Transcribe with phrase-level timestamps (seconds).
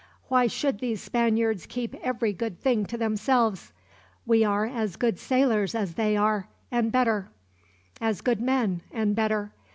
[0.29, 3.71] Why should these Spaniards keep every good thing to themselves?
[4.25, 7.29] We are as good sailors as they are, and better;
[8.01, 9.51] as good men, and better.